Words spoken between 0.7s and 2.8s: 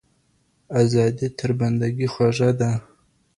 ازادي تر بندګۍ خوږه ده.